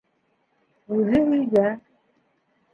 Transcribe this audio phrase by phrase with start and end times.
[0.97, 1.69] —Үҙе өйҙә.